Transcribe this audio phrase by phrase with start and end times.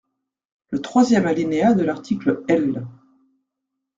[0.71, 2.87] Le troisième alinéa de l’article L.